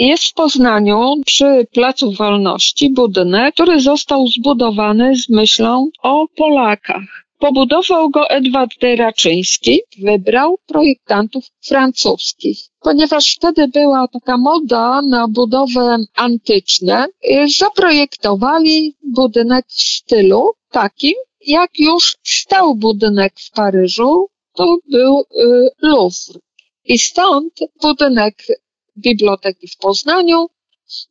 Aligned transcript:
Jest 0.00 0.24
w 0.24 0.34
Poznaniu 0.34 1.14
przy 1.26 1.66
Placu 1.72 2.12
Wolności 2.12 2.90
budynek, 2.90 3.54
który 3.54 3.80
został 3.80 4.26
zbudowany 4.28 5.16
z 5.16 5.28
myślą 5.28 5.90
o 6.02 6.26
Polakach. 6.36 7.26
Pobudował 7.38 8.10
go 8.10 8.30
Edward 8.30 8.72
Raczyński, 8.96 9.80
wybrał 9.98 10.58
projektantów 10.66 11.44
francuskich. 11.64 12.58
Ponieważ 12.80 13.34
wtedy 13.34 13.68
była 13.68 14.08
taka 14.08 14.38
moda 14.38 15.02
na 15.02 15.28
budowę 15.28 15.96
antyczne, 16.14 17.06
y, 17.24 17.48
zaprojektowali 17.58 18.94
budynek 19.02 19.66
w 19.68 19.82
stylu 19.82 20.50
takim, 20.70 21.14
jak 21.46 21.70
już 21.78 22.16
stał 22.24 22.74
budynek 22.74 23.32
w 23.40 23.50
Paryżu, 23.50 24.28
to 24.54 24.76
był 24.90 25.20
y, 25.20 25.68
Louvre. 25.82 26.40
I 26.84 26.98
stąd 26.98 27.52
budynek 27.82 28.34
biblioteki 29.00 29.68
w 29.68 29.76
Poznaniu 29.76 30.46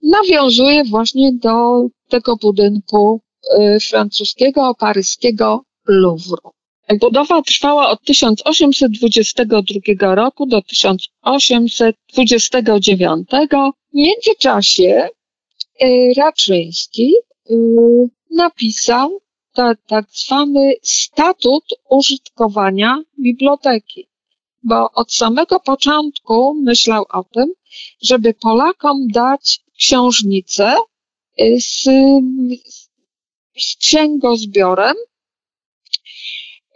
nawiązuje 0.02 0.84
właśnie 0.84 1.34
do 1.34 1.86
tego 2.10 2.36
budynku 2.36 3.21
y, 3.60 3.80
francuskiego, 3.80 4.75
paryskiego 4.80 5.64
Louvru. 5.88 6.52
Budowa 7.00 7.42
trwała 7.42 7.89
od 7.89 8.04
1822 8.04 10.16
roku 10.16 10.46
do 10.46 10.61
1829. 10.61 13.30
W 13.32 13.71
międzyczasie 13.94 15.08
y, 15.83 16.14
Raczyński 16.18 17.14
napisał 18.32 19.19
tak 19.88 20.06
zwany 20.11 20.74
statut 20.83 21.64
użytkowania 21.89 23.02
biblioteki, 23.19 24.08
bo 24.63 24.91
od 24.91 25.13
samego 25.13 25.59
początku 25.59 26.54
myślał 26.63 27.05
o 27.09 27.23
tym, 27.23 27.54
żeby 28.01 28.33
Polakom 28.33 29.07
dać 29.07 29.59
książnicę 29.77 30.75
y, 31.41 31.61
z, 31.61 31.83
z 33.57 33.75
księgozbiorem 33.75 34.95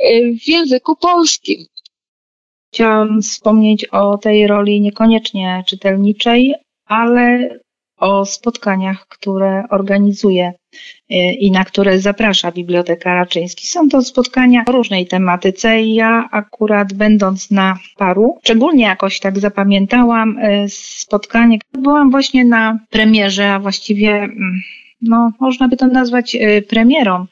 y, 0.06 0.38
w 0.44 0.48
języku 0.48 0.96
polskim. 0.96 1.66
Chciałam 2.74 3.22
wspomnieć 3.22 3.86
o 3.86 4.18
tej 4.18 4.48
roli 4.48 4.82
niekoniecznie 4.82 5.64
czytelniczej, 5.68 6.54
ale 6.86 7.60
o 8.04 8.26
spotkaniach, 8.26 9.08
które 9.08 9.64
organizuje 9.70 10.54
y, 11.12 11.16
i 11.16 11.52
na 11.52 11.66
które 11.66 12.00
zaprasza 12.00 12.52
Biblioteka 12.52 13.16
Raczyński. 13.16 13.68
Są 13.68 13.90
to 13.90 14.02
spotkania 14.02 14.64
o 14.68 14.72
różnej 14.72 15.08
tematyce 15.08 15.82
i 15.82 15.94
ja 15.94 16.30
akurat 16.32 16.94
będąc 16.94 17.52
na 17.52 17.78
paru, 17.98 18.38
szczególnie 18.44 18.84
jakoś 18.84 19.20
tak 19.20 19.40
zapamiętałam 19.40 20.38
y, 20.38 20.66
spotkanie, 20.70 21.58
byłam 21.74 22.12
właśnie 22.12 22.46
na 22.46 22.80
premierze, 22.90 23.54
a 23.54 23.60
właściwie 23.60 24.12
mm, 24.12 24.62
no, 25.02 25.32
można 25.40 25.68
by 25.68 25.78
to 25.78 25.88
nazwać 25.88 26.36
y, 26.36 26.62
premierą 26.70 27.26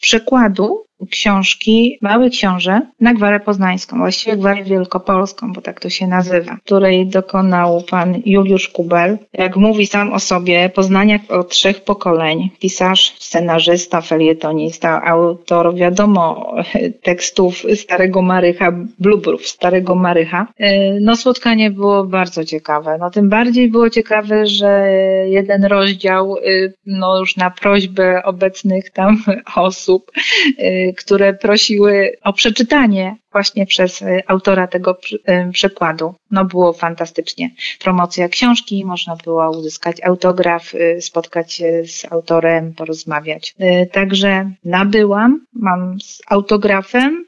przekładu 0.00 0.84
książki 1.10 1.98
Mały 2.02 2.30
Książę 2.30 2.80
na 3.00 3.14
Gwarę 3.14 3.40
Poznańską, 3.40 3.98
właściwie 3.98 4.36
Gwarę 4.36 4.64
Wielkopolską, 4.64 5.52
bo 5.52 5.60
tak 5.60 5.80
to 5.80 5.90
się 5.90 6.06
nazywa, 6.06 6.58
której 6.64 7.06
dokonał 7.06 7.82
pan 7.90 8.22
Juliusz 8.26 8.68
Kubel. 8.68 9.18
Jak 9.32 9.56
mówi 9.56 9.86
sam 9.86 10.12
o 10.12 10.18
sobie, 10.18 10.68
poznaniak 10.68 11.32
od 11.32 11.48
trzech 11.48 11.84
pokoleń, 11.84 12.50
pisarz, 12.60 13.14
scenarzysta, 13.18 14.00
felietonista, 14.00 15.02
autor, 15.04 15.74
wiadomo, 15.74 16.54
tekstów 17.02 17.62
Starego 17.74 18.22
Marycha, 18.22 18.72
blubrów 18.98 19.46
Starego 19.46 19.94
Marycha. 19.94 20.46
E, 20.58 21.00
no 21.00 21.16
spotkanie 21.16 21.70
było 21.70 22.04
bardzo 22.04 22.44
ciekawe. 22.44 22.96
No 23.00 23.10
tym 23.10 23.28
bardziej 23.28 23.70
było 23.70 23.90
ciekawe, 23.90 24.46
że 24.46 24.88
jeden 25.26 25.64
rozdział, 25.64 26.36
e, 26.36 26.40
no 26.86 27.18
już 27.18 27.36
na 27.36 27.50
prośbę 27.50 28.22
obecnych 28.24 28.90
tam 28.90 29.22
osób, 29.56 30.10
e, 30.58 30.92
które 30.92 31.34
prosiły 31.34 32.16
o 32.22 32.32
przeczytanie 32.32 33.16
właśnie 33.32 33.66
przez 33.66 34.02
e, 34.02 34.22
autora 34.26 34.66
tego 34.66 34.98
e, 35.24 35.50
przekładu. 35.50 36.14
No 36.30 36.44
było 36.44 36.72
fantastycznie. 36.72 37.50
Promocja 37.80 38.28
książki, 38.28 38.84
można 38.84 39.16
było 39.16 39.58
uzyskać 39.58 40.04
autograf, 40.04 40.72
spotkać 41.00 41.52
się 41.52 41.82
z 41.86 42.12
autorem, 42.12 42.74
porozmawiać. 42.74 43.54
Także 43.92 44.50
nabyłam, 44.64 45.46
mam 45.52 46.00
z 46.00 46.22
autografem. 46.28 47.24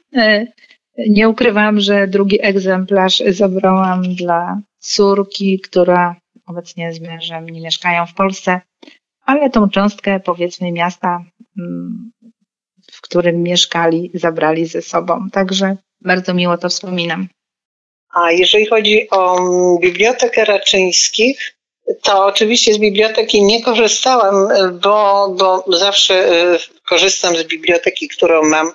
Nie 0.97 1.29
ukrywam, 1.29 1.79
że 1.79 2.07
drugi 2.07 2.37
egzemplarz 2.41 3.23
zabrałam 3.27 4.01
dla 4.15 4.61
córki, 4.79 5.59
która 5.59 6.15
obecnie 6.45 6.93
z 6.93 6.99
mężem 6.99 7.49
nie 7.49 7.61
mieszkają 7.61 8.05
w 8.05 8.13
Polsce, 8.13 8.61
ale 9.27 9.49
tą 9.49 9.69
cząstkę 9.69 10.19
powiedzmy 10.19 10.71
miasta 10.71 11.23
mm, 11.57 12.11
w 12.91 13.01
którym 13.01 13.43
mieszkali, 13.43 14.11
zabrali 14.13 14.65
ze 14.65 14.81
sobą. 14.81 15.29
Także 15.31 15.77
bardzo 16.01 16.33
miło 16.33 16.57
to 16.57 16.69
wspominam. 16.69 17.27
A 18.13 18.31
jeżeli 18.31 18.65
chodzi 18.65 19.09
o 19.09 19.37
mm, 19.37 19.77
Bibliotekę 19.79 20.45
Raczyńskich, 20.45 21.57
to 22.03 22.25
oczywiście 22.25 22.73
z 22.73 22.77
biblioteki 22.77 23.43
nie 23.43 23.63
korzystałam, 23.63 24.47
bo, 24.81 25.29
bo 25.37 25.77
zawsze 25.77 26.13
e, 26.13 26.57
korzystam 26.85 27.37
z 27.37 27.43
biblioteki, 27.43 28.07
którą 28.07 28.43
mam 28.43 28.71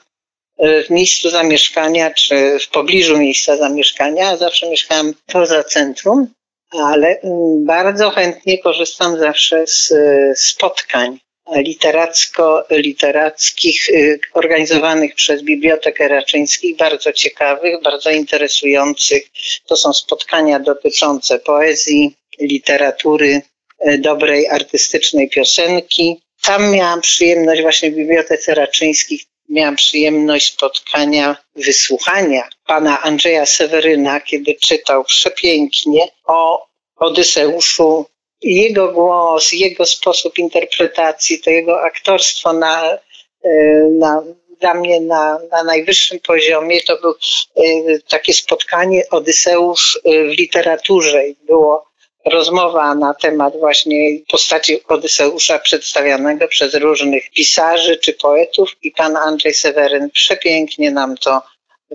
e, 0.58 0.82
w 0.84 0.90
miejscu 0.90 1.30
zamieszkania 1.30 2.10
czy 2.10 2.58
w 2.58 2.68
pobliżu 2.68 3.18
miejsca 3.18 3.56
zamieszkania. 3.56 4.36
Zawsze 4.36 4.70
mieszkałam 4.70 5.12
poza 5.26 5.64
centrum, 5.64 6.26
ale 6.72 7.20
mm, 7.20 7.64
bardzo 7.64 8.10
chętnie 8.10 8.58
korzystam 8.58 9.18
zawsze 9.18 9.66
z 9.66 9.92
e, 9.92 10.32
spotkań 10.36 11.18
literacko-literackich 11.56 13.88
y, 13.88 14.20
organizowanych 14.32 15.14
przez 15.14 15.42
Bibliotekę 15.42 16.08
Raczyńskich, 16.08 16.76
bardzo 16.76 17.12
ciekawych, 17.12 17.82
bardzo 17.82 18.10
interesujących. 18.10 19.22
To 19.66 19.76
są 19.76 19.92
spotkania 19.92 20.60
dotyczące 20.60 21.38
poezji, 21.38 22.14
literatury, 22.40 23.42
y, 23.88 23.98
dobrej 23.98 24.48
artystycznej 24.48 25.28
piosenki. 25.28 26.22
Tam 26.42 26.70
miałam 26.70 27.00
przyjemność 27.00 27.62
właśnie 27.62 27.90
w 27.90 27.94
Bibliotece 27.94 28.54
Raczyńskich 28.54 29.22
miałam 29.48 29.76
przyjemność 29.76 30.52
spotkania, 30.52 31.36
wysłuchania 31.56 32.48
pana 32.72 33.02
Andrzeja 33.02 33.46
Seweryna, 33.46 34.20
kiedy 34.20 34.54
czytał 34.54 35.04
przepięknie 35.04 36.08
o 36.26 36.66
Odyseuszu 36.96 38.06
jego 38.42 38.92
głos, 38.92 39.52
jego 39.52 39.86
sposób 39.86 40.38
interpretacji, 40.38 41.40
to 41.40 41.50
jego 41.50 41.82
aktorstwo 41.82 42.52
na, 42.52 42.98
e, 43.44 43.50
na, 43.98 44.22
dla 44.60 44.74
mnie 44.74 45.00
na, 45.00 45.38
na 45.50 45.64
najwyższym 45.64 46.20
poziomie 46.20 46.82
to 46.82 46.96
było 47.00 47.14
e, 47.56 47.62
takie 48.08 48.32
spotkanie 48.32 49.02
Odyseusz 49.10 50.00
e, 50.04 50.24
w 50.24 50.38
literaturze. 50.38 51.22
Było 51.46 51.86
rozmowa 52.24 52.94
na 52.94 53.14
temat 53.14 53.56
właśnie 53.58 54.18
postaci 54.30 54.80
Odyseusza 54.88 55.58
przedstawianego 55.58 56.48
przez 56.48 56.74
różnych 56.74 57.30
pisarzy 57.30 57.96
czy 57.96 58.12
poetów 58.12 58.76
i 58.82 58.90
pan 58.90 59.16
Andrzej 59.16 59.54
Seweryn 59.54 60.10
przepięknie 60.10 60.90
nam 60.90 61.16
to 61.16 61.42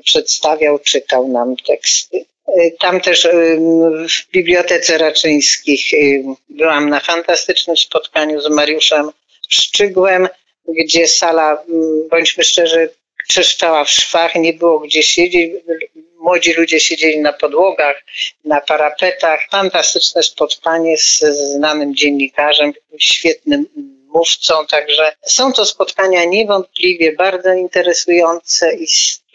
przedstawiał, 0.04 0.80
czytał 0.80 1.28
nam 1.28 1.56
teksty. 1.68 2.26
Tam 2.80 3.02
też 3.02 3.28
w 4.10 4.32
Bibliotece 4.32 4.98
Raczyńskich 4.98 5.82
byłam 6.50 6.90
na 6.90 7.00
fantastycznym 7.00 7.78
spotkaniu 7.78 8.42
z 8.42 8.50
Mariuszem 8.50 9.12
Szczygłem, 9.50 10.28
gdzie 10.68 11.08
sala, 11.08 11.64
bądźmy 12.10 12.44
szczerzy, 12.44 12.90
trzeszczała 13.30 13.86
w 13.86 13.90
szwach, 13.90 14.36
nie 14.36 14.54
było 14.54 14.80
gdzie 14.80 15.04
siedzieć. 15.04 15.52
Młodzi 16.20 16.54
ludzie 16.54 16.80
siedzieli 16.80 17.20
na 17.20 17.34
podłogach, 17.34 18.04
na 18.46 18.62
parapetach. 18.62 19.40
Fantastyczne 19.52 20.24
spotkanie 20.24 20.98
z 20.98 21.20
znanym 21.56 21.96
dziennikarzem, 21.96 22.74
świetnym 23.00 23.66
mówcą, 24.08 24.66
także 24.66 25.14
są 25.26 25.54
to 25.54 25.66
spotkania 25.66 26.26
niewątpliwie 26.26 27.14
bardzo 27.14 27.54
interesujące 27.54 28.76
i 28.76 28.88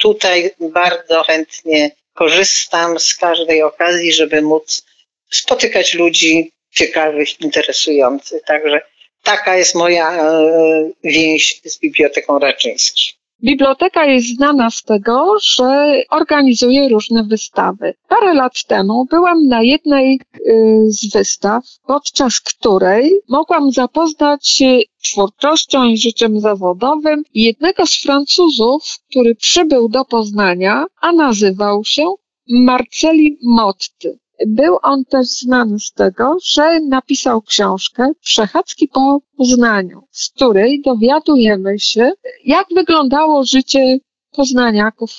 tutaj 0.03 0.51
bardzo 0.61 1.23
chętnie 1.23 1.91
korzystam 2.15 2.99
z 2.99 3.15
każdej 3.15 3.63
okazji, 3.63 4.13
żeby 4.13 4.43
móc 4.43 4.83
spotykać 5.31 5.95
ludzi 5.95 6.53
ciekawych, 6.71 7.41
interesujących. 7.41 8.43
Także 8.45 8.81
taka 9.23 9.57
jest 9.57 9.75
moja 9.75 10.13
e, 10.13 10.91
więź 11.05 11.61
z 11.65 11.79
Biblioteką 11.79 12.39
Raczyńską. 12.39 13.22
Biblioteka 13.45 14.05
jest 14.05 14.37
znana 14.37 14.71
z 14.71 14.83
tego, 14.83 15.35
że 15.43 16.03
organizuje 16.11 16.89
różne 16.89 17.25
wystawy. 17.25 17.95
Parę 18.09 18.35
lat 18.35 18.65
temu 18.65 19.07
byłam 19.11 19.49
na 19.49 19.63
jednej 19.63 20.21
y, 20.37 20.85
z 20.87 21.13
wystaw, 21.13 21.65
podczas 21.87 22.41
której 22.41 23.21
mogłam 23.29 23.73
zapoznać 23.73 24.49
się 24.49 24.79
twórczością 25.03 25.85
i 25.85 25.97
życiem 25.97 26.41
zawodowym 26.41 27.23
jednego 27.35 27.87
z 27.87 28.03
Francuzów, 28.03 28.83
który 29.11 29.35
przybył 29.35 29.89
do 29.89 30.05
Poznania, 30.05 30.87
a 31.01 31.13
nazywał 31.13 31.85
się 31.85 32.15
Marceli 32.49 33.39
Motty. 33.43 34.19
Był 34.47 34.79
on 34.83 35.05
też 35.05 35.27
znany 35.27 35.79
z 35.81 35.93
tego, 35.93 36.37
że 36.45 36.81
napisał 36.81 37.43
książkę 37.43 38.13
Przechadzki 38.21 38.89
po 38.89 39.21
Poznaniu, 39.37 40.03
z 40.11 40.31
której 40.31 40.83
dowiadujemy 40.85 41.79
się, 41.79 42.13
jak 42.45 42.67
wyglądało 42.75 43.45
życie 43.45 43.99
poznaniaków 44.33 45.11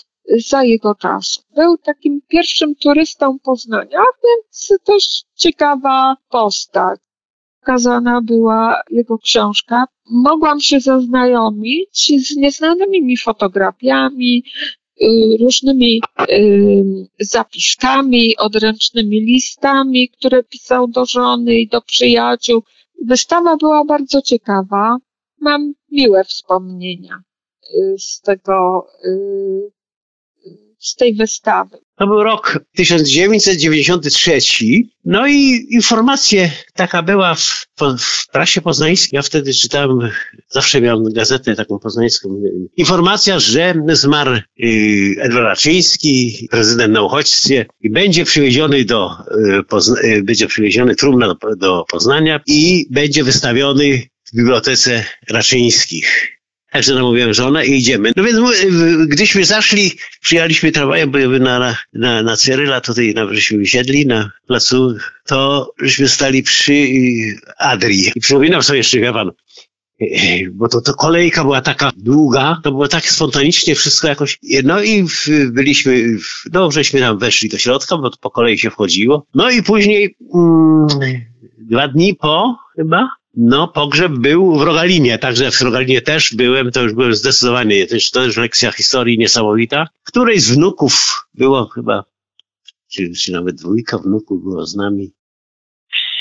za 0.48 0.64
jego 0.64 0.96
czasu. 0.96 1.42
Był 1.56 1.78
takim 1.78 2.22
pierwszym 2.28 2.76
turystą 2.76 3.40
Poznania, 3.40 4.00
więc 4.24 4.74
też 4.84 5.24
ciekawa 5.36 6.16
postać. 6.30 7.00
Pokazana 7.60 8.22
była 8.22 8.82
jego 8.90 9.18
książka. 9.18 9.86
Mogłam 10.10 10.60
się 10.60 10.80
zaznajomić 10.80 12.12
z 12.28 12.36
nieznanymi 12.36 13.04
mi 13.04 13.18
fotografiami, 13.18 14.44
różnymi 15.40 16.02
y, 16.30 16.84
zapiskami, 17.20 18.38
odręcznymi 18.38 19.22
listami, 19.22 20.10
które 20.10 20.44
pisał 20.44 20.88
do 20.88 21.06
żony 21.06 21.56
i 21.56 21.68
do 21.68 21.82
przyjaciół. 21.82 22.64
Wystawa 23.06 23.58
była 23.58 23.86
bardzo 23.86 24.22
ciekawa. 24.22 24.98
Mam 25.40 25.74
miłe 25.92 26.24
wspomnienia 26.24 27.24
y, 27.76 27.96
z 28.00 28.22
tego 28.22 28.88
z 30.80 30.96
tej 30.96 31.16
wystawy. 31.16 31.78
To 31.96 32.08
był 32.08 32.24
rok 32.24 32.60
1993. 32.76 34.40
No 35.06 35.28
i 35.28 35.68
informacja 35.70 36.50
taka 36.74 37.04
była 37.04 37.36
w, 37.36 37.68
w 38.00 38.28
prasie 38.32 38.62
poznańskiej. 38.62 39.18
Ja 39.18 39.22
wtedy 39.22 39.54
czytałem, 39.54 40.00
zawsze 40.50 40.82
miałem 40.82 41.14
gazetę 41.14 41.56
taką 41.56 41.80
poznańską. 41.80 42.42
Informacja, 42.78 43.40
że 43.40 43.74
zmarł 43.90 44.36
y, 44.36 45.16
Edward 45.20 45.46
Raczyński, 45.46 46.48
prezydent 46.52 46.94
na 46.94 47.02
uchodźstwie 47.02 47.66
i 47.82 47.90
będzie 47.90 48.26
przywieziony 48.26 48.86
do, 48.86 49.12
y, 49.60 49.64
Pozna, 49.64 50.02
y, 50.02 50.24
będzie 50.24 50.48
przywieziony 50.48 50.96
trumna 50.96 51.28
do, 51.28 51.56
do 51.56 51.86
Poznania 51.90 52.40
i 52.48 52.88
będzie 52.90 53.24
wystawiony 53.24 54.02
w 54.26 54.36
bibliotece 54.36 55.06
Raczyńskich. 55.30 56.33
Także 56.74 56.96
namówiłem 56.96 57.34
żonę 57.34 57.66
i 57.66 57.78
idziemy. 57.78 58.12
No 58.16 58.24
więc 58.24 58.38
gdyśmy 59.08 59.46
zaszli, 59.46 59.92
przyjechaliśmy 60.22 60.72
tramwajem 60.72 61.12
na, 61.40 61.78
na, 61.94 62.24
na 62.24 62.38
Cyryla, 62.38 62.82
tutaj 62.82 63.14
na, 63.14 63.34
żeśmy 63.34 63.58
wysiedli 63.58 64.08
na 64.08 64.32
placu, 64.48 64.96
to 65.26 65.72
żeśmy 65.82 66.08
stali 66.08 66.44
przy 66.44 66.88
Adrii. 67.58 68.12
I 68.16 68.20
przypominam 68.20 68.64
sobie 68.64 68.78
jeszcze, 68.78 69.00
wie 69.00 69.14
pan, 69.14 69.32
bo 70.52 70.68
to, 70.68 70.82
to 70.82 70.94
kolejka 70.94 71.44
była 71.44 71.62
taka 71.62 71.92
długa, 71.98 72.58
to 72.64 72.72
było 72.72 72.88
tak 72.88 73.06
spontanicznie 73.10 73.76
wszystko 73.76 74.08
jakoś, 74.08 74.40
no 74.64 74.84
i 74.84 75.06
byliśmy, 75.52 76.18
no 76.54 76.72
żeśmy 76.72 77.00
tam 77.00 77.18
weszli 77.18 77.50
do 77.50 77.58
środka, 77.58 77.98
bo 77.98 78.10
to 78.10 78.18
po 78.18 78.32
kolei 78.32 78.58
się 78.58 78.70
wchodziło. 78.70 79.26
No 79.36 79.50
i 79.50 79.64
później, 79.64 80.16
mm, 80.36 80.88
dwa 81.58 81.88
dni 81.88 82.16
po 82.16 82.58
chyba, 82.76 83.10
no, 83.34 83.68
pogrzeb 83.68 84.12
był 84.12 84.60
w 84.60 84.62
Rogalinie, 84.62 85.20
także 85.20 85.52
w 85.52 85.62
Rogalinie 85.62 86.02
też 86.02 86.36
byłem, 86.36 86.72
to 86.72 86.82
już 86.82 86.94
byłem 86.94 87.16
zdecydowanie, 87.16 87.88
to 87.88 87.96
to 88.14 88.24
już 88.26 88.38
lekcja 88.38 88.72
historii 88.72 89.18
niesamowita. 89.18 89.88
Której 90.04 90.40
z 90.40 90.52
wnuków 90.52 91.26
było 91.34 91.68
chyba, 91.68 92.04
czy, 92.88 93.12
czy 93.12 93.32
nawet 93.32 93.56
dwójka 93.56 93.98
wnuków 93.98 94.44
było 94.44 94.66
z 94.66 94.76
nami, 94.76 95.14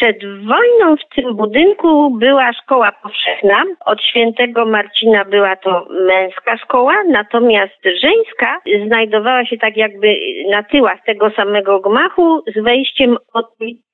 przed 0.03 0.19
wojną 0.47 0.97
w 0.97 1.15
tym 1.15 1.37
budynku 1.37 2.11
była 2.11 2.53
szkoła 2.53 2.93
powszechna. 3.03 3.65
Od 3.87 4.03
świętego 4.03 4.67
Marcina 4.67 5.25
była 5.25 5.57
to 5.57 5.87
męska 5.91 6.57
szkoła, 6.57 6.95
natomiast 7.09 7.83
żeńska 7.85 8.61
znajdowała 8.87 9.45
się 9.45 9.59
tak 9.59 9.77
jakby 9.77 10.17
na 10.51 10.63
tyłach 10.63 11.05
tego 11.07 11.31
samego 11.31 11.81
gmachu 11.81 12.43
z 12.57 12.63
wejściem 12.63 13.17
od 13.33 13.47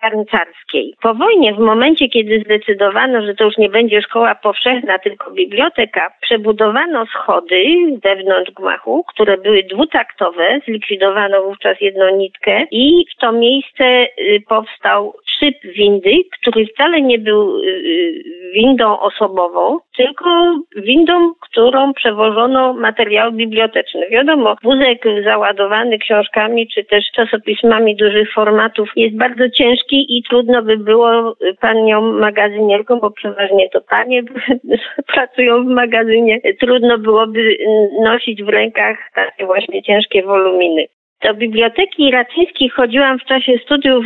garncarskiej. 0.03 0.95
Po 1.03 1.15
wojnie, 1.15 1.55
w 1.55 1.59
momencie 1.59 2.09
kiedy 2.09 2.41
zdecydowano, 2.41 3.27
że 3.27 3.35
to 3.35 3.45
już 3.45 3.59
nie 3.59 3.69
będzie 3.69 4.03
szkoła 4.03 4.35
powszechna, 4.35 4.99
tylko 4.99 5.31
biblioteka, 5.31 6.11
przebudowano 6.21 7.07
schody 7.07 7.65
wewnątrz 8.05 8.51
gmachu, 8.51 9.05
które 9.09 9.39
były 9.39 9.63
dwutaktowe, 9.63 10.61
zlikwidowano 10.65 11.43
wówczas 11.43 11.81
jedną 11.81 12.17
nitkę 12.17 12.65
i 12.71 13.05
w 13.13 13.21
to 13.21 13.33
miejsce 13.33 13.85
y, 13.85 14.43
powstał 14.49 15.15
szyb 15.39 15.55
windy, 16.01 16.29
który 16.41 16.67
wcale 16.67 17.03
nie 17.03 17.19
był 17.19 17.59
y, 17.59 17.67
y, 17.67 18.23
windą 18.55 18.99
osobową, 18.99 19.79
tylko 19.97 20.31
windą, 20.77 21.35
którą 21.41 21.93
przewożono 21.93 22.73
materiały 22.73 23.33
biblioteczne. 23.33 24.09
Wiadomo, 24.11 24.57
wózek 24.63 25.05
załadowany 25.25 25.99
książkami 25.99 26.69
czy 26.75 26.85
też 26.85 27.05
czasopismami 27.11 27.97
dużych 27.97 28.33
formatów 28.33 28.89
jest 28.97 29.17
bardzo 29.17 29.51
ciężki 29.51 30.19
i 30.19 30.23
trudno 30.23 30.63
by 30.63 30.77
było 30.77 31.37
panią 31.61 32.13
magazynierką, 32.13 33.01
bo 33.01 33.11
przeważnie 33.11 33.69
to 33.71 33.81
panie 33.81 34.23
pracują 35.15 35.65
w 35.65 35.67
magazynie, 35.67 36.41
trudno 36.61 36.99
byłoby 36.99 37.57
nosić 38.03 38.43
w 38.43 38.49
rękach 38.49 38.99
takie 39.15 39.47
właśnie 39.47 39.83
ciężkie 39.83 40.23
woluminy. 40.23 40.87
Do 41.23 41.35
biblioteki 41.35 42.11
Raczyńskiej 42.11 42.69
chodziłam 42.69 43.19
w 43.19 43.25
czasie 43.25 43.59
studiów 43.65 44.05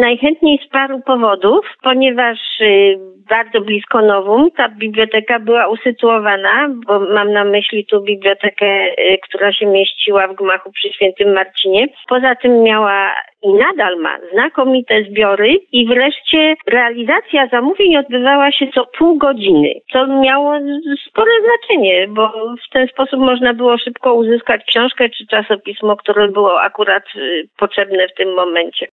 najchętniej 0.00 0.60
z 0.66 0.68
paru 0.68 1.00
powodów, 1.00 1.66
ponieważ 1.82 2.38
y, 2.60 2.98
bardzo 3.30 3.60
blisko 3.60 4.02
Nowum 4.02 4.50
ta 4.50 4.68
biblioteka 4.68 5.40
była 5.40 5.68
usytuowana, 5.68 6.68
bo 6.86 7.00
mam 7.00 7.32
na 7.32 7.44
myśli 7.44 7.86
tu 7.86 8.02
bibliotekę, 8.02 8.66
y, 8.66 9.18
która 9.22 9.52
się 9.52 9.66
mieściła 9.66 10.28
w 10.28 10.34
gmachu 10.34 10.72
przy 10.72 10.92
Świętym 10.92 11.32
Marcinie. 11.32 11.86
Poza 12.08 12.34
tym 12.34 12.62
miała 12.62 13.14
i 13.44 13.54
nadal 13.54 14.00
ma 14.00 14.18
znakomite 14.32 15.02
zbiory 15.02 15.56
i 15.72 15.86
wreszcie 15.86 16.54
realizacja 16.66 17.48
zamówień 17.48 17.96
odbywała 17.96 18.52
się 18.52 18.66
co 18.74 18.86
pół 18.98 19.18
godziny. 19.18 19.74
To 19.92 20.06
miało 20.06 20.58
spore 21.08 21.32
znaczenie, 21.44 22.08
bo 22.08 22.32
w 22.68 22.72
ten 22.72 22.88
sposób 22.88 23.20
można 23.20 23.54
było 23.54 23.78
szybko 23.78 24.14
uzyskać 24.14 24.64
książkę 24.64 25.08
czy 25.08 25.26
czasopismo, 25.26 25.96
które 25.96 26.28
było 26.28 26.62
akurat 26.62 27.04
y, 27.16 27.48
potrzebne 27.58 28.08
w 28.08 28.14
tym 28.14 28.34
momencie. 28.34 28.86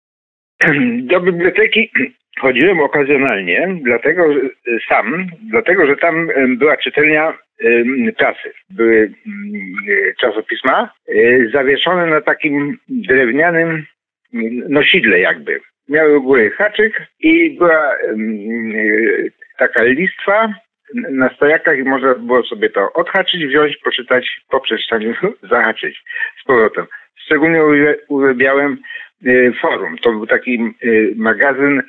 Do 1.01 1.19
biblioteki 1.19 1.91
chodziłem 2.41 2.79
okazjonalnie, 2.79 3.67
dlatego 3.81 4.23
sam, 4.89 5.27
dlatego 5.51 5.87
że 5.87 5.95
tam 5.95 6.29
była 6.57 6.77
czytelnia 6.77 7.33
prasy. 8.17 8.53
Były 8.69 9.11
czasopisma 10.21 10.89
y, 11.09 11.49
zawieszone 11.53 12.05
na 12.05 12.21
takim 12.21 12.77
drewnianym 12.89 13.85
nosidle 14.69 15.19
jakby. 15.19 15.61
Miały 15.89 16.17
u 16.17 16.23
góry 16.23 16.51
haczyk 16.51 17.01
i 17.19 17.57
była 17.57 17.95
y, 17.95 19.31
taka 19.57 19.83
listwa 19.83 20.53
na 20.93 21.29
stojakach 21.35 21.77
i 21.77 21.83
można 21.83 22.15
było 22.15 22.43
sobie 22.43 22.69
to 22.69 22.93
odhaczyć, 22.93 23.45
wziąć, 23.45 23.77
poczytać, 23.77 24.41
po 24.49 24.59
przeczytaniu 24.59 25.13
zahaczyć 25.51 26.03
z 26.41 26.45
powrotem. 26.45 26.85
Szczególnie 27.15 27.59
uwielbiałem 28.07 28.77
y, 29.25 29.53
forum. 29.61 29.97
To 29.97 30.11
był 30.11 30.27
taki 30.27 30.75
y, 30.83 31.13
magazyn 31.15 31.81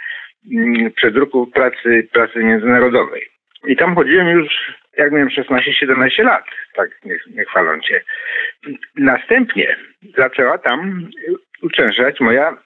przedruku 0.97 1.47
pracy, 1.47 2.09
pracy 2.12 2.38
międzynarodowej. 2.38 3.26
I 3.66 3.76
tam 3.76 3.95
chodziłem 3.95 4.28
już, 4.28 4.73
jak 4.99 5.12
miałem 5.12 5.28
16-17 5.28 6.25
lat, 6.25 6.45
tak 6.75 6.90
nie, 7.05 7.19
nie. 7.90 8.00
Następnie 8.97 9.76
zaczęła 10.16 10.59
tam 10.59 11.11
uczęszczać 11.62 12.21
moja 12.21 12.57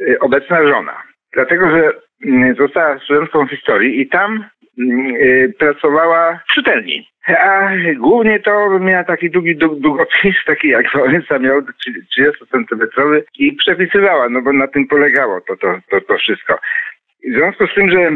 y, 0.00 0.18
obecna 0.20 0.68
żona. 0.68 1.02
Dlatego, 1.32 1.70
że 1.70 1.92
mm, 2.24 2.54
została 2.54 2.98
studentką 2.98 3.46
historii 3.46 4.00
i 4.00 4.08
tam 4.08 4.44
mm, 4.78 5.16
y, 5.16 5.52
pracowała 5.58 6.40
w 6.48 6.54
czytelni. 6.54 7.08
A 7.26 7.70
głównie 7.96 8.40
to 8.40 8.78
miała 8.78 9.04
taki 9.04 9.30
długi 9.30 9.56
długopis, 9.56 10.36
taki 10.46 10.68
jak 10.68 10.92
Wałęsa 10.94 11.38
miał, 11.38 11.62
30 12.10 12.46
centymetrowy 12.52 13.24
i 13.38 13.52
przepisywała, 13.52 14.28
no 14.28 14.42
bo 14.42 14.52
na 14.52 14.66
tym 14.66 14.86
polegało 14.86 15.40
to, 15.40 15.56
to, 15.56 15.80
to, 15.90 16.00
to 16.00 16.16
wszystko. 16.18 16.58
W 17.28 17.32
związku 17.32 17.66
z 17.66 17.74
tym, 17.74 17.90
że 17.90 18.10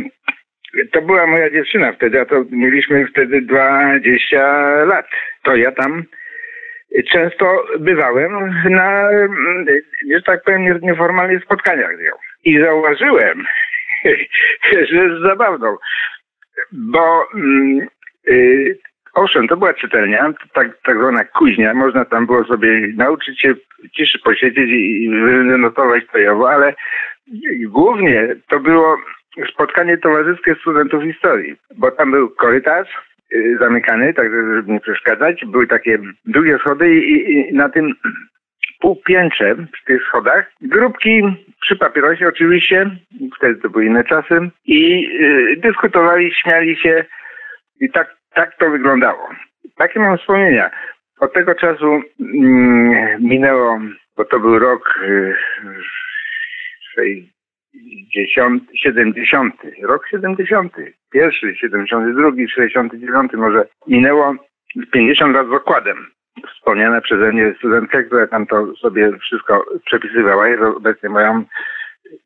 to 0.92 1.02
była 1.02 1.26
moja 1.26 1.50
dziewczyna 1.50 1.92
wtedy, 1.92 2.21
a 2.21 2.25
to 2.25 2.45
mieliśmy 2.50 3.07
wtedy 3.07 3.40
20 3.40 4.85
lat, 4.85 5.07
to 5.42 5.57
ja 5.57 5.73
tam 5.73 6.04
często 7.12 7.64
bywałem 7.78 8.33
na, 8.71 9.11
że 10.14 10.23
tak 10.26 10.42
powiem, 10.42 10.80
nieformalnych 10.83 11.45
spotkaniach 11.45 11.97
z 11.97 12.00
nią. 12.00 12.12
I 12.45 12.61
zauważyłem, 12.61 13.45
że 14.90 14.97
jest 14.97 15.23
zabawną, 15.23 15.76
bo 16.73 17.28
yy, 18.25 18.78
owszem, 19.14 19.49
to 19.49 19.57
była 19.57 19.75
czytelnia, 19.75 20.33
tak, 20.52 20.68
tak 20.83 20.99
zwana 20.99 21.25
kuźnia, 21.25 21.75
można 21.75 22.04
tam 22.04 22.26
było 22.26 22.45
sobie 22.45 22.88
nauczyć 22.97 23.40
się 23.40 23.54
ciszy 23.97 24.18
posiedzieć 24.18 24.71
i, 24.71 25.04
i 25.04 25.11
wynotować 25.11 26.04
stojowo, 26.04 26.50
ale 26.50 26.75
głównie 27.61 28.28
to 28.49 28.61
było 28.61 28.97
spotkanie 29.52 29.99
towarzyskie 29.99 30.54
studentów 30.54 31.02
historii, 31.02 31.57
bo 31.76 31.90
tam 31.90 32.11
był 32.11 32.30
korytarz, 32.30 32.88
zamykany, 33.61 34.14
tak 34.14 34.30
żeby 34.30 34.73
nie 34.73 34.80
przeszkadzać. 34.80 35.44
Były 35.47 35.66
takie 35.66 35.99
długie 36.25 36.58
schody 36.58 36.94
i, 36.94 37.30
i 37.32 37.54
na 37.54 37.68
tym 37.68 37.94
półpiętrze 38.80 39.56
przy 39.73 39.85
tych 39.85 40.02
schodach. 40.02 40.52
Grupki 40.61 41.23
przy 41.61 41.76
papierosie 41.76 42.28
oczywiście, 42.28 42.90
wtedy 43.37 43.61
to 43.61 43.70
były 43.70 43.85
inne 43.85 44.04
czasy 44.04 44.50
i 44.64 45.08
y, 45.20 45.56
dyskutowali, 45.56 46.35
śmiali 46.35 46.76
się 46.76 47.04
i 47.80 47.90
tak, 47.90 48.16
tak 48.35 48.56
to 48.58 48.70
wyglądało. 48.70 49.28
Takie 49.76 50.00
mam 50.00 50.18
wspomnienia. 50.18 50.70
Od 51.20 51.32
tego 51.32 51.54
czasu 51.54 52.02
mm, 52.20 53.23
minęło, 53.23 53.80
bo 54.16 54.25
to 54.25 54.40
był 54.40 54.58
rok 54.58 55.00
y, 55.04 55.35
60, 58.14 58.62
70, 58.75 59.54
rok 59.82 60.08
70, 60.10 60.72
pierwszy, 61.12 61.54
72, 61.56 62.30
69 62.54 63.32
może 63.32 63.66
minęło 63.87 64.34
50 64.92 65.34
lat 65.34 65.48
z 65.48 65.52
okładem. 65.52 66.06
Wspomniana 66.54 67.00
przeze 67.00 67.32
mnie 67.32 67.54
studentka, 67.58 68.02
która 68.02 68.26
tam 68.26 68.46
to 68.46 68.76
sobie 68.76 69.18
wszystko 69.18 69.64
przepisywała, 69.87 70.48
jest 70.48 70.62
obecnie 70.62 71.08
moją 71.08 71.44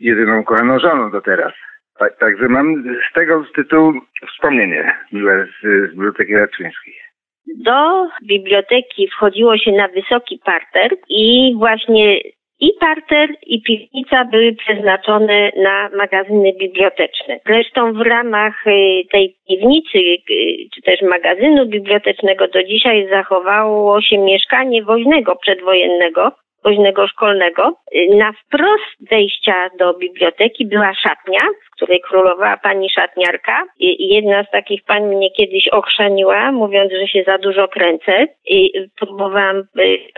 jedyną 0.00 0.44
kochaną 0.44 0.78
żoną 0.78 1.10
do 1.10 1.20
teraz. 1.20 1.52
Tak, 1.98 2.18
także 2.18 2.48
mam 2.48 2.84
z 3.10 3.14
tego 3.14 3.44
tytułu 3.54 3.92
wspomnienie 4.28 4.96
miłe 5.12 5.46
z, 5.46 5.62
z 5.62 5.90
Biblioteki 5.90 6.34
Raczyńskiej. 6.34 6.94
Do 7.46 8.08
biblioteki 8.24 9.08
wchodziło 9.08 9.58
się 9.58 9.72
na 9.72 9.88
wysoki 9.88 10.40
parter 10.44 10.96
i 11.08 11.54
właśnie 11.58 12.20
i 12.62 12.72
parter, 12.80 13.28
i 13.46 13.62
piwnica 13.62 14.24
były 14.24 14.52
przeznaczone 14.52 15.50
na 15.56 15.88
magazyny 15.96 16.52
biblioteczne. 16.52 17.40
Zresztą 17.46 17.92
w 17.92 18.00
ramach 18.00 18.66
y, 18.66 19.02
tej 19.12 19.36
piwnicy, 19.48 19.98
y, 19.98 20.20
czy 20.74 20.82
też 20.82 21.02
magazynu 21.02 21.66
bibliotecznego 21.66 22.48
do 22.48 22.64
dzisiaj 22.64 23.08
zachowało 23.10 24.00
się 24.00 24.18
mieszkanie 24.18 24.82
woźnego 24.82 25.36
przedwojennego, 25.36 26.32
woźnego 26.64 27.08
szkolnego. 27.08 27.74
Y, 27.94 28.16
na 28.16 28.32
wprost 28.32 29.10
wejścia 29.10 29.70
do 29.78 29.94
biblioteki 29.94 30.66
była 30.66 30.94
szatnia, 30.94 31.40
której 31.76 32.00
królowała 32.00 32.56
pani 32.56 32.90
szatniarka. 32.90 33.64
I 33.78 34.14
jedna 34.14 34.44
z 34.44 34.50
takich 34.50 34.84
pań 34.84 35.04
mnie 35.04 35.30
kiedyś 35.30 35.68
ochrzaniła, 35.68 36.52
mówiąc, 36.52 36.92
że 36.92 37.08
się 37.08 37.24
za 37.26 37.38
dużo 37.38 37.68
kręcę. 37.68 38.26
I 38.46 38.72
próbowałam 38.98 39.62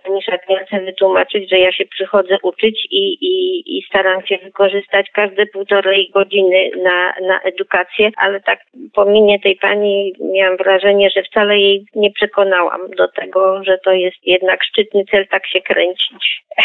pani 0.04 0.22
szatniarce 0.22 0.80
wytłumaczyć, 0.80 1.50
że 1.50 1.58
ja 1.58 1.72
się 1.72 1.84
przychodzę 1.84 2.36
uczyć 2.42 2.86
i, 2.90 3.18
i, 3.20 3.78
i 3.78 3.82
staram 3.82 4.26
się 4.26 4.38
wykorzystać 4.38 5.10
każde 5.10 5.46
półtorej 5.46 6.10
godziny 6.14 6.70
na, 6.82 7.14
na 7.26 7.40
edukację, 7.40 8.10
ale 8.16 8.40
tak 8.40 8.60
po 8.94 9.04
minie 9.04 9.40
tej 9.40 9.56
pani 9.56 10.12
miałam 10.20 10.56
wrażenie, 10.56 11.10
że 11.10 11.22
wcale 11.22 11.58
jej 11.58 11.86
nie 11.94 12.10
przekonałam 12.10 12.90
do 12.90 13.08
tego, 13.08 13.64
że 13.64 13.78
to 13.84 13.92
jest 13.92 14.16
jednak 14.22 14.64
szczytny 14.64 15.04
cel 15.10 15.26
tak 15.28 15.46
się 15.46 15.60
kręcić. 15.60 16.44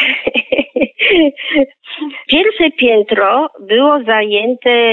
Pierwsze 2.32 2.72
piętro 2.72 3.50
było 3.60 4.04
zajęte 4.04 4.89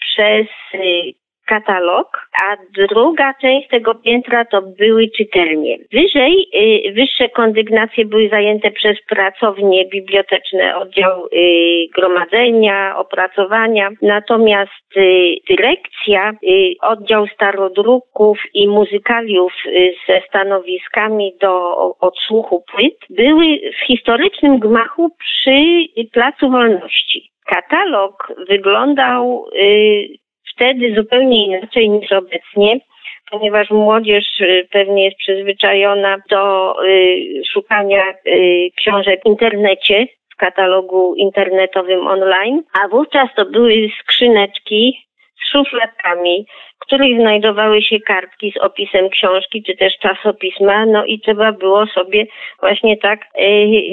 przez 0.00 0.48
y, 0.74 1.23
katalog, 1.46 2.28
a 2.42 2.56
druga 2.88 3.34
część 3.40 3.68
tego 3.68 3.94
piętra 3.94 4.44
to 4.44 4.62
były 4.62 5.08
czytelnie. 5.16 5.78
Wyżej, 5.92 6.46
y, 6.88 6.92
wyższe 6.92 7.28
kondygnacje 7.28 8.04
były 8.04 8.28
zajęte 8.28 8.70
przez 8.70 8.96
pracownie 9.08 9.84
biblioteczne, 9.84 10.76
oddział 10.76 11.26
y, 11.26 11.28
gromadzenia, 11.94 12.96
opracowania, 12.96 13.90
natomiast 14.02 14.96
y, 14.96 15.36
dyrekcja, 15.48 16.32
oddział 16.80 17.26
starodruków 17.26 18.38
i 18.54 18.68
muzykaliów 18.68 19.52
ze 20.08 20.20
stanowiskami 20.28 21.36
do 21.40 21.74
odsłuchu 22.00 22.64
płyt 22.72 22.94
były 23.10 23.44
w 23.82 23.86
historycznym 23.86 24.58
gmachu 24.58 25.10
przy 25.18 25.54
Placu 26.12 26.50
Wolności. 26.50 27.30
Katalog 27.46 28.32
wyglądał 28.48 29.46
wtedy 30.54 30.94
zupełnie 30.94 31.46
inaczej 31.46 31.90
niż 31.90 32.12
obecnie 32.12 32.80
ponieważ 33.30 33.70
młodzież 33.70 34.40
y, 34.40 34.68
pewnie 34.70 35.04
jest 35.04 35.16
przyzwyczajona 35.16 36.16
do 36.30 36.74
y, 36.84 37.42
szukania 37.52 38.02
y, 38.26 38.70
książek 38.76 39.20
w 39.22 39.26
internecie, 39.26 40.06
w 40.32 40.36
katalogu 40.36 41.14
internetowym 41.14 42.06
online, 42.06 42.62
a 42.82 42.88
wówczas 42.88 43.28
to 43.36 43.44
były 43.44 43.88
skrzyneczki 44.00 45.06
z 45.42 45.52
szufladkami, 45.52 46.46
w 46.76 46.78
których 46.78 47.20
znajdowały 47.20 47.82
się 47.82 48.00
kartki 48.00 48.52
z 48.52 48.56
opisem 48.56 49.08
książki, 49.10 49.62
czy 49.62 49.76
też 49.76 49.98
czasopisma, 49.98 50.86
no 50.86 51.04
i 51.04 51.20
trzeba 51.20 51.52
było 51.52 51.86
sobie 51.86 52.26
właśnie 52.60 52.96
tak 52.96 53.20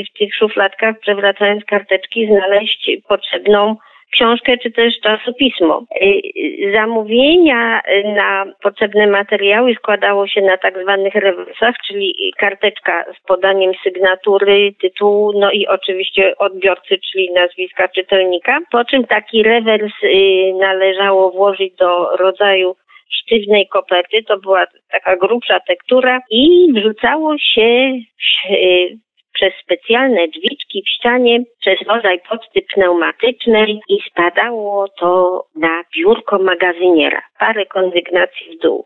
w 0.09 0.17
tych 0.19 0.35
szufladkach, 0.35 0.99
przewracając 0.99 1.65
karteczki, 1.65 2.27
znaleźć 2.27 2.91
potrzebną 3.07 3.75
książkę 4.11 4.57
czy 4.57 4.71
też 4.71 4.99
czasopismo. 4.99 5.83
Y, 6.01 6.71
zamówienia 6.73 7.81
na 8.15 8.45
potrzebne 8.63 9.07
materiały 9.07 9.75
składało 9.75 10.27
się 10.27 10.41
na 10.41 10.57
tak 10.57 10.83
zwanych 10.83 11.15
rewersach, 11.15 11.75
czyli 11.87 12.33
karteczka 12.37 13.05
z 13.17 13.27
podaniem 13.27 13.71
sygnatury, 13.83 14.73
tytułu, 14.81 15.39
no 15.39 15.51
i 15.51 15.67
oczywiście 15.67 16.37
odbiorcy, 16.37 16.99
czyli 17.11 17.31
nazwiska 17.31 17.87
czytelnika, 17.87 18.59
po 18.71 18.85
czym 18.85 19.03
taki 19.07 19.43
rewers 19.43 19.93
y, 20.03 20.53
należało 20.59 21.31
włożyć 21.31 21.75
do 21.75 22.15
rodzaju 22.17 22.75
sztywnej 23.09 23.67
koperty, 23.67 24.23
to 24.23 24.37
była 24.37 24.65
taka 24.91 25.17
grubsza 25.17 25.59
tektura 25.59 26.19
i 26.29 26.73
wrzucało 26.73 27.37
się 27.37 27.93
przez 29.41 29.53
specjalne 29.63 30.27
drzwiczki 30.27 30.83
w 30.85 30.89
ścianie, 30.89 31.39
przez 31.59 31.75
rodzaj 31.87 32.19
poczty 32.29 32.61
pneumatycznej 32.73 33.79
i 33.89 33.97
spadało 34.11 34.87
to 34.99 35.43
na 35.55 35.83
biurko 35.95 36.39
magazyniera. 36.39 37.21
Parę 37.39 37.65
kondygnacji 37.65 38.57
w 38.57 38.61
dół. 38.61 38.85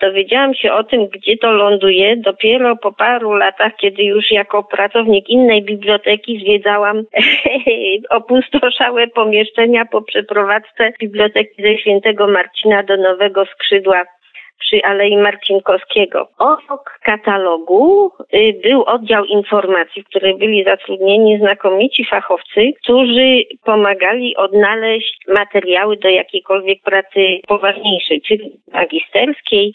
Dowiedziałam 0.00 0.54
się 0.54 0.72
o 0.72 0.84
tym, 0.84 1.06
gdzie 1.06 1.36
to 1.36 1.52
ląduje 1.52 2.16
dopiero 2.16 2.76
po 2.76 2.92
paru 2.92 3.32
latach, 3.32 3.72
kiedy 3.76 4.02
już 4.02 4.30
jako 4.30 4.62
pracownik 4.62 5.28
innej 5.28 5.62
biblioteki 5.62 6.40
zwiedzałam 6.40 7.02
opustoszałe 8.18 9.06
pomieszczenia 9.06 9.84
po 9.86 10.02
przeprowadzce 10.02 10.92
biblioteki 11.00 11.62
ze 11.62 11.78
Świętego 11.78 12.26
Marcina 12.26 12.82
do 12.82 12.96
Nowego 12.96 13.44
Skrzydła 13.46 14.04
przy 14.60 14.84
Alei 14.84 15.16
Marcinkowskiego. 15.16 16.28
Obok 16.38 16.98
katalogu 17.02 18.12
y, 18.34 18.60
był 18.62 18.84
oddział 18.84 19.24
informacji, 19.24 20.02
w 20.02 20.06
której 20.06 20.34
byli 20.38 20.64
zatrudnieni 20.64 21.38
znakomici 21.38 22.04
fachowcy, 22.04 22.72
którzy 22.82 23.42
pomagali 23.64 24.36
odnaleźć 24.36 25.18
materiały 25.28 25.96
do 25.96 26.08
jakiejkolwiek 26.08 26.82
pracy 26.82 27.40
poważniejszej, 27.48 28.22
czy 28.22 28.38
magisterskiej, 28.72 29.72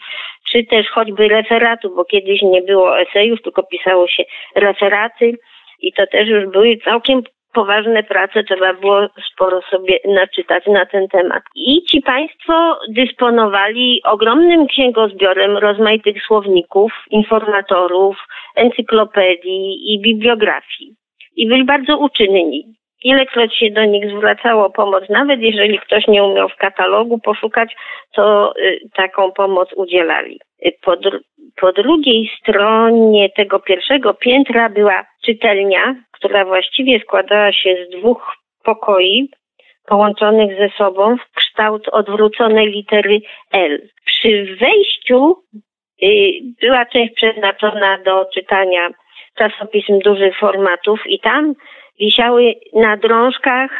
czy 0.50 0.64
też 0.64 0.88
choćby 0.88 1.28
referatu, 1.28 1.94
bo 1.96 2.04
kiedyś 2.04 2.42
nie 2.42 2.62
było 2.62 3.00
esejów, 3.00 3.42
tylko 3.42 3.62
pisało 3.62 4.08
się 4.08 4.22
referaty 4.54 5.34
i 5.80 5.92
to 5.92 6.06
też 6.06 6.28
już 6.28 6.46
były 6.46 6.76
całkiem 6.76 7.22
poważne 7.52 8.02
prace, 8.02 8.44
trzeba 8.44 8.74
było 8.74 9.08
sporo 9.32 9.60
sobie 9.70 9.98
naczytać 10.08 10.66
na 10.66 10.86
ten 10.86 11.08
temat. 11.08 11.42
I 11.54 11.82
ci 11.82 12.02
państwo 12.02 12.78
dysponowali 12.88 14.00
ogromnym 14.04 14.66
księgozbiorem 14.66 15.56
rozmaitych 15.56 16.22
słowników, 16.22 16.92
informatorów, 17.10 18.16
encyklopedii 18.56 19.94
i 19.94 20.00
bibliografii. 20.00 20.94
I 21.36 21.48
byli 21.48 21.64
bardzo 21.64 21.98
uczynni. 21.98 22.79
Ilekroć 23.04 23.56
się 23.56 23.70
do 23.70 23.84
nich 23.84 24.10
zwracało 24.16 24.70
pomoc, 24.70 25.08
nawet 25.08 25.40
jeżeli 25.40 25.78
ktoś 25.78 26.06
nie 26.06 26.24
umiał 26.24 26.48
w 26.48 26.56
katalogu 26.56 27.18
poszukać, 27.18 27.76
to 28.14 28.54
y, 28.56 28.80
taką 28.94 29.32
pomoc 29.32 29.72
udzielali. 29.76 30.40
Po, 30.82 30.96
dr 30.96 31.20
po 31.56 31.72
drugiej 31.72 32.30
stronie 32.40 33.30
tego 33.30 33.60
pierwszego 33.60 34.14
piętra 34.14 34.68
była 34.68 35.04
czytelnia, 35.24 35.94
która 36.12 36.44
właściwie 36.44 37.00
składała 37.00 37.52
się 37.52 37.76
z 37.86 37.90
dwóch 38.00 38.36
pokoi 38.64 39.28
połączonych 39.86 40.58
ze 40.58 40.68
sobą 40.78 41.16
w 41.16 41.36
kształt 41.36 41.88
odwróconej 41.88 42.66
litery 42.66 43.20
L. 43.52 43.88
Przy 44.04 44.56
wejściu 44.60 45.36
y, 46.02 46.06
była 46.60 46.86
część 46.86 47.14
przeznaczona 47.14 47.98
do 47.98 48.26
czytania 48.34 48.90
czasopism 49.38 49.98
dużych 49.98 50.38
formatów 50.38 51.06
i 51.06 51.20
tam 51.20 51.54
wisiały 52.00 52.54
na 52.74 52.96
drążkach 52.96 53.70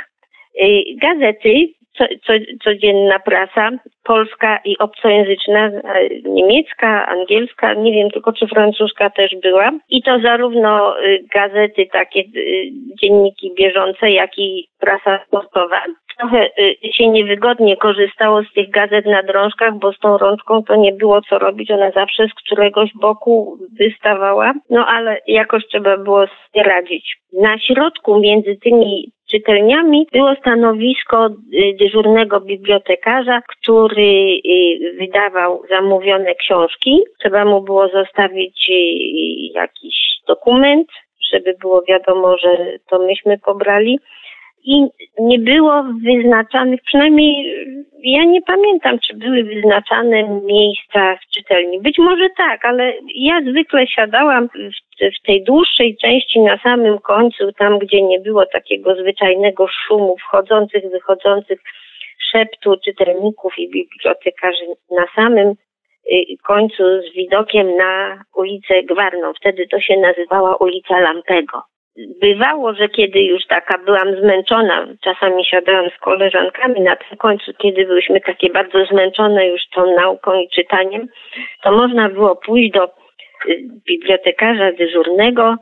y, 0.63 0.83
gazety 1.03 1.69
co, 1.99 2.05
co, 2.27 2.33
codzienna 2.65 3.19
prasa, 3.19 3.71
polska 4.05 4.61
i 4.65 4.79
obcojęzyczna, 4.79 5.67
e, 5.67 6.09
niemiecka, 6.25 7.07
angielska, 7.07 7.75
nie 7.75 7.93
wiem 7.93 8.11
tylko 8.11 8.33
czy 8.33 8.47
francuska 8.47 9.11
też 9.11 9.37
była. 9.43 9.71
I 9.89 10.03
to 10.03 10.19
zarówno 10.21 11.01
y, 11.01 11.25
gazety, 11.35 11.87
takie 11.93 12.21
y, 12.21 12.71
dzienniki 13.03 13.53
bieżące, 13.59 14.11
jak 14.11 14.39
i 14.39 14.69
prasa 14.79 15.25
sportowa. 15.27 15.83
Trochę 16.21 16.51
y, 16.59 16.93
się 16.95 17.09
niewygodnie 17.09 17.77
korzystało 17.77 18.43
z 18.43 18.53
tych 18.53 18.71
gazet 18.71 19.07
na 19.07 19.23
drążkach, 19.23 19.79
bo 19.79 19.93
z 19.93 19.99
tą 19.99 20.19
rączką 20.19 20.63
to 20.63 20.77
nie 20.77 20.93
było 20.93 21.21
co 21.23 21.39
robić, 21.39 21.71
ona 21.71 21.91
zawsze 21.91 22.29
z 22.29 22.35
któregoś 22.35 22.91
boku 22.95 23.59
wystawała, 23.79 24.53
no 24.71 24.87
ale 24.87 25.21
jakoś 25.27 25.67
trzeba 25.67 25.97
było 25.97 26.27
sobie 26.27 26.63
radzić. 26.65 27.17
Na 27.33 27.59
środku 27.59 28.21
między 28.21 28.57
tymi 28.57 29.13
czytelniami 29.31 30.07
było 30.13 30.35
stanowisko 30.35 31.27
y, 31.27 31.33
dyżurnego 31.79 32.41
bibliotekarza, 32.41 33.41
który 33.49 34.41
y, 34.47 34.97
wydawał 34.99 35.63
zamówione 35.71 36.35
książki. 36.35 37.01
Trzeba 37.21 37.45
mu 37.45 37.61
było 37.61 37.89
zostawić 37.89 38.71
jakiś 39.55 39.95
dokument, 40.27 40.89
żeby 41.33 41.55
było 41.61 41.83
wiadomo, 41.89 42.37
że 42.39 42.79
to 42.91 42.99
myśmy 42.99 43.39
pobrali 43.39 43.99
i 44.65 44.87
nie 45.19 45.39
było 45.39 45.85
wyznaczanych, 46.05 46.81
przynajmniej 46.87 47.55
ja 48.03 48.25
nie 48.25 48.43
pamiętam, 48.43 48.99
czy 48.99 49.17
były 49.17 49.45
wyznaczane 49.45 50.41
miejsca 50.45 51.17
w 51.17 51.31
czytelni. 51.35 51.81
Być 51.81 51.99
może 51.99 52.29
tak, 52.37 52.65
ale 52.65 52.93
ja 53.15 53.41
zwykle 53.41 53.87
siadałam 53.87 54.49
w, 54.49 54.53
w 55.21 55.27
tej 55.27 55.45
dłuższej 55.45 55.97
części 55.97 56.41
na 56.41 56.59
samym 56.59 56.99
końcu, 56.99 57.53
tam 57.53 57.79
gdzie 57.79 58.03
nie 58.03 58.21
było 58.21 58.47
takiego 58.47 58.95
zwyczajnego 58.95 59.67
szumu 59.69 60.17
wchodzących, 60.17 60.91
wychodzących 60.91 61.61
szeptu 62.33 62.77
czytelników 62.85 63.59
i 63.59 63.71
bibliotekarzy 63.71 64.65
na 64.91 65.05
samym 65.17 65.49
y, 65.49 66.37
końcu 66.43 66.83
z 67.11 67.15
widokiem 67.15 67.77
na 67.77 68.25
ulicę 68.35 68.83
Gwarną. 68.83 69.33
Wtedy 69.35 69.67
to 69.67 69.81
się 69.81 69.97
nazywała 69.97 70.57
ulica 70.57 71.01
Lampego 71.01 71.63
bywało, 71.97 72.75
że 72.75 72.89
kiedy 72.89 73.21
już 73.23 73.47
taka 73.47 73.79
byłam 73.79 74.17
zmęczona, 74.21 74.87
czasami 75.05 75.45
siadałam 75.45 75.91
z 75.91 76.01
koleżankami 76.01 76.81
na 76.81 76.97
tym 76.97 77.19
końcu, 77.19 77.53
kiedy 77.59 77.87
byłyśmy 77.87 78.21
takie 78.21 78.51
bardzo 78.51 78.85
zmęczone 78.85 79.49
już 79.49 79.69
tą 79.75 79.95
nauką 79.95 80.41
i 80.41 80.49
czytaniem, 80.49 81.09
to 81.63 81.73
można 81.73 82.09
było 82.09 82.37
pójść 82.37 82.73
do 82.73 82.85
y, 82.85 82.91
bibliotekarza 83.87 84.73
dyżurnego 84.73 85.57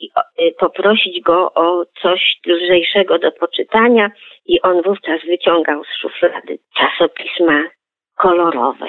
i 0.00 0.06
y, 0.06 0.54
poprosić 0.58 1.20
go 1.20 1.52
o 1.54 1.84
coś 2.02 2.40
lżejszego 2.46 3.18
do 3.18 3.32
poczytania 3.32 4.10
i 4.46 4.60
on 4.60 4.82
wówczas 4.82 5.20
wyciągał 5.26 5.84
z 5.84 6.00
szuflady 6.00 6.58
czasopisma 6.76 7.64
kolorowe 8.16 8.88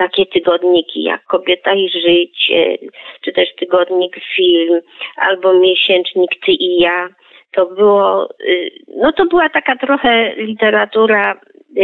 takie 0.00 0.26
tygodniki 0.26 1.02
jak 1.02 1.24
Kobieta 1.24 1.74
i 1.74 1.88
Życie, 1.88 2.88
czy 3.20 3.32
też 3.32 3.48
tygodnik 3.58 4.16
Film, 4.36 4.80
albo 5.16 5.54
miesięcznik 5.54 6.30
Ty 6.46 6.52
i 6.52 6.80
ja. 6.80 7.08
To 7.52 7.66
było, 7.66 8.28
y, 8.40 8.70
no 8.96 9.12
to 9.12 9.26
była 9.26 9.48
taka 9.48 9.76
trochę 9.76 10.34
literatura 10.36 11.40
y, 11.76 11.82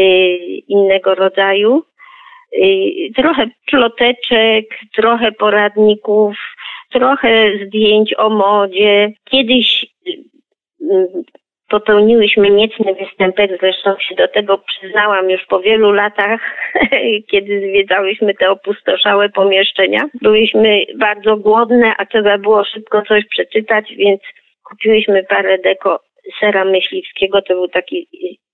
innego 0.68 1.14
rodzaju. 1.14 1.82
Y, 2.58 3.12
trochę 3.16 3.46
ploteczek, 3.66 4.64
trochę 4.94 5.32
poradników, 5.32 6.36
trochę 6.92 7.50
zdjęć 7.66 8.14
o 8.18 8.30
modzie. 8.30 9.12
Kiedyś 9.30 9.86
popełniłyśmy 11.68 12.50
niecny 12.50 12.94
występek, 12.94 13.50
zresztą 13.60 13.96
się 13.98 14.14
do 14.14 14.28
tego 14.28 14.58
przyznałam 14.58 15.30
już 15.30 15.46
po 15.46 15.60
wielu 15.60 15.92
latach, 15.92 16.40
kiedy 17.30 17.60
zwiedzałyśmy 17.60 18.34
te 18.34 18.50
opustoszałe 18.50 19.28
pomieszczenia. 19.28 20.08
Byłyśmy 20.22 20.84
bardzo 20.98 21.36
głodne, 21.36 21.94
a 21.98 22.06
trzeba 22.06 22.38
było 22.38 22.64
szybko 22.64 23.02
coś 23.02 23.24
przeczytać, 23.30 23.94
więc 23.96 24.20
kupiłyśmy 24.64 25.24
parę 25.24 25.58
deko 25.58 26.00
sera 26.40 26.64
myśliwskiego. 26.64 27.42
To 27.42 27.54
był 27.54 27.68
taki 27.68 28.08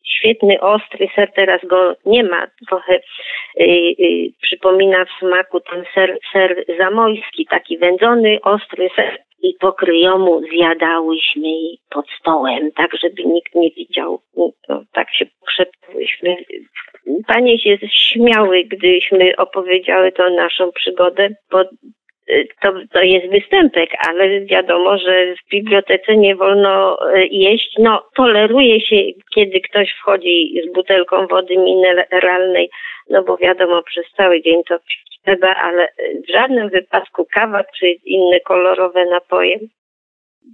świetny, 0.06 0.60
ostry 0.60 1.08
ser, 1.14 1.32
teraz 1.32 1.60
go 1.64 1.96
nie 2.06 2.24
ma. 2.24 2.46
Trochę 2.68 3.00
yy, 3.56 3.66
yy, 3.98 4.30
przypomina 4.42 5.04
w 5.04 5.18
smaku 5.18 5.60
ten 5.60 5.84
ser, 5.94 6.18
ser 6.32 6.64
zamojski, 6.78 7.46
taki 7.46 7.78
wędzony, 7.78 8.38
ostry 8.42 8.88
ser 8.96 9.18
i 9.42 9.54
pokryjomu 9.60 10.40
zjadałyśmy 10.40 11.48
pod 11.90 12.06
stołem, 12.20 12.72
tak 12.72 12.90
żeby 13.02 13.24
nikt 13.24 13.54
nie 13.54 13.70
widział. 13.70 14.22
No, 14.68 14.84
tak 14.92 15.14
się 15.14 15.26
pokrzepłyśmy. 15.40 16.36
Panie 17.26 17.58
się 17.58 17.78
śmiały, 17.88 18.64
gdyśmy 18.64 19.36
opowiedziały 19.36 20.12
tą 20.12 20.34
naszą 20.34 20.72
przygodę, 20.72 21.28
bo 21.50 21.64
to, 22.62 22.72
to 22.92 23.02
jest 23.02 23.26
występek, 23.26 23.90
ale 24.08 24.40
wiadomo, 24.40 24.98
że 24.98 25.34
w 25.34 25.50
bibliotece 25.50 26.16
nie 26.16 26.36
wolno 26.36 26.98
y, 27.14 27.26
jeść. 27.26 27.76
No, 27.78 28.02
toleruje 28.16 28.80
się, 28.80 28.96
kiedy 29.34 29.60
ktoś 29.60 29.92
wchodzi 29.92 30.60
z 30.68 30.72
butelką 30.72 31.26
wody 31.26 31.56
mineralnej, 31.56 32.70
no 33.10 33.22
bo 33.22 33.36
wiadomo, 33.36 33.82
przez 33.82 34.06
cały 34.16 34.42
dzień 34.42 34.62
to 34.68 34.78
trzeba, 35.24 35.54
ale 35.54 35.88
w 36.28 36.32
żadnym 36.32 36.68
wypadku 36.68 37.26
kawa 37.34 37.64
czy 37.78 37.86
inne 38.04 38.40
kolorowe 38.40 39.04
napoje. 39.06 39.58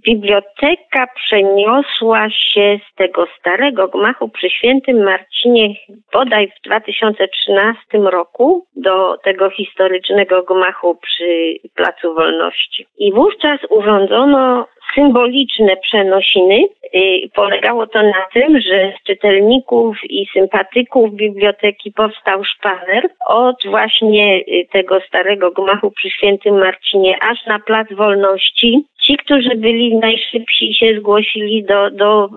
Biblioteka 0.05 1.07
przeniosła 1.15 2.29
się 2.29 2.79
z 2.91 2.95
tego 2.95 3.27
starego 3.39 3.87
gmachu 3.87 4.29
przy 4.29 4.49
świętym 4.49 5.03
Marcinie 5.03 5.75
bodaj 6.13 6.47
w 6.47 6.67
2013 6.67 7.81
roku 7.93 8.65
do 8.75 9.17
tego 9.17 9.49
historycznego 9.49 10.43
gmachu 10.43 10.95
przy 10.95 11.55
Placu 11.75 12.13
Wolności. 12.13 12.85
I 12.97 13.13
wówczas 13.13 13.59
urządzono 13.69 14.67
symboliczne 14.95 15.77
przenosiny. 15.77 16.67
Y, 16.95 17.29
polegało 17.35 17.87
to 17.87 18.03
na 18.03 18.25
tym, 18.33 18.61
że 18.61 18.93
z 18.99 19.03
czytelników 19.03 19.97
i 20.03 20.25
sympatyków 20.33 21.13
biblioteki 21.13 21.91
powstał 21.91 22.43
szpaner 22.43 23.09
od 23.27 23.55
właśnie 23.65 24.37
y, 24.37 24.67
tego 24.71 25.01
starego 25.01 25.51
gmachu 25.51 25.91
przy 25.91 26.09
świętym 26.09 26.59
Marcinie 26.59 27.23
aż 27.23 27.45
na 27.45 27.59
Plac 27.59 27.87
Wolności. 27.93 28.85
Ci, 29.09 29.17
którzy 29.17 29.55
byli 29.55 29.97
najszybsi 29.97 30.73
się 30.73 30.99
zgłosili 30.99 31.63
do, 31.63 31.91
do 31.91 32.29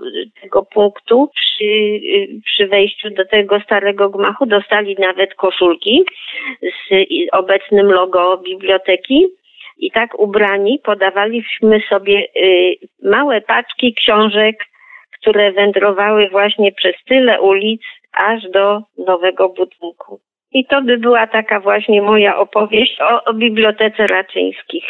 tego 0.43 0.63
punktu 0.63 1.31
przy, 1.35 2.01
przy 2.45 2.67
wejściu 2.67 3.11
do 3.11 3.25
tego 3.25 3.61
starego 3.61 4.11
gmachu, 4.11 4.47
dostali 4.47 4.97
nawet 4.99 5.35
koszulki 5.35 6.05
z 6.63 7.07
obecnym 7.33 7.87
logo 7.87 8.37
biblioteki 8.37 9.27
i 9.79 9.91
tak 9.91 10.19
ubrani 10.19 10.79
podawaliśmy 10.85 11.81
sobie 11.89 12.27
y, 12.37 12.75
małe 13.03 13.41
paczki 13.41 13.95
książek, 13.95 14.65
które 15.21 15.53
wędrowały 15.53 16.29
właśnie 16.29 16.73
przez 16.73 16.95
tyle 17.09 17.41
ulic 17.41 17.83
aż 18.13 18.51
do 18.51 18.83
nowego 18.99 19.49
budynku. 19.49 20.21
I 20.53 20.67
to 20.67 20.83
by 20.83 20.99
była 20.99 21.27
taka 21.27 21.61
właśnie 21.61 22.03
moja 22.03 22.37
opowieść 22.37 23.01
o, 23.01 23.25
o 23.25 23.35
bibliotece 23.35 24.07
Raczyńskich. 24.07 24.85